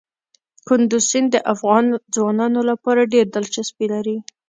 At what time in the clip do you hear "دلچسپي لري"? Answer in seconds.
3.35-4.17